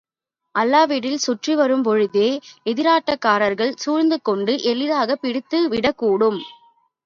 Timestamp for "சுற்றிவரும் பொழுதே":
1.27-2.29